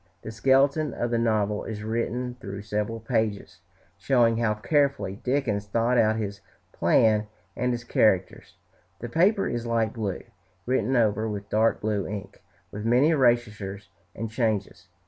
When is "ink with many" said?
12.07-13.09